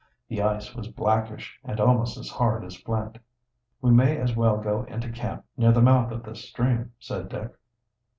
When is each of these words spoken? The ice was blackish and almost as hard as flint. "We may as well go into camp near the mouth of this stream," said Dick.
The 0.29 0.41
ice 0.41 0.73
was 0.73 0.87
blackish 0.87 1.59
and 1.63 1.79
almost 1.79 2.17
as 2.17 2.27
hard 2.31 2.63
as 2.65 2.75
flint. 2.75 3.19
"We 3.83 3.91
may 3.91 4.17
as 4.17 4.35
well 4.35 4.57
go 4.57 4.81
into 4.85 5.11
camp 5.11 5.45
near 5.57 5.71
the 5.73 5.79
mouth 5.83 6.11
of 6.11 6.23
this 6.23 6.43
stream," 6.43 6.93
said 6.99 7.29
Dick. 7.29 7.51